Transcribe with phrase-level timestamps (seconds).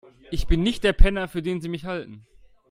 [0.31, 2.25] Ich bin nicht der Penner, für den Sie mich halten.